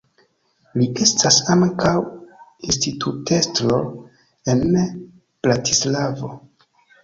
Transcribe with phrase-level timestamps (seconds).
[0.77, 1.91] Li estas ankaŭ
[2.69, 3.79] institutestro
[4.57, 6.37] en Bratislavo.